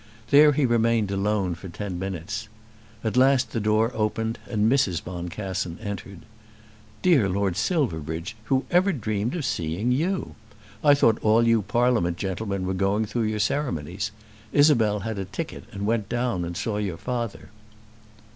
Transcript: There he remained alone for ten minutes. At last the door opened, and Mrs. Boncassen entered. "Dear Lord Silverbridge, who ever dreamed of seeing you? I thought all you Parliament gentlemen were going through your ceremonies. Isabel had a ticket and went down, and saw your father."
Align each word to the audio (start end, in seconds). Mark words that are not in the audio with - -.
There 0.31 0.53
he 0.53 0.65
remained 0.65 1.11
alone 1.11 1.53
for 1.53 1.69
ten 1.69 1.99
minutes. 1.99 2.47
At 3.03 3.15
last 3.15 3.51
the 3.51 3.59
door 3.59 3.91
opened, 3.93 4.39
and 4.49 4.65
Mrs. 4.67 4.99
Boncassen 5.03 5.77
entered. 5.77 6.21
"Dear 7.03 7.29
Lord 7.29 7.55
Silverbridge, 7.55 8.35
who 8.45 8.65
ever 8.71 8.93
dreamed 8.93 9.35
of 9.35 9.45
seeing 9.45 9.91
you? 9.91 10.33
I 10.83 10.95
thought 10.95 11.19
all 11.21 11.47
you 11.47 11.61
Parliament 11.61 12.17
gentlemen 12.17 12.65
were 12.65 12.73
going 12.73 13.05
through 13.05 13.27
your 13.29 13.37
ceremonies. 13.37 14.09
Isabel 14.51 15.01
had 15.01 15.19
a 15.19 15.25
ticket 15.25 15.65
and 15.71 15.85
went 15.85 16.09
down, 16.09 16.45
and 16.45 16.57
saw 16.57 16.77
your 16.77 16.97
father." 16.97 17.51